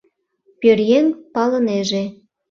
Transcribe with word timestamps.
Пӧръеҥ 0.59 1.05
палынеже: 1.33 2.03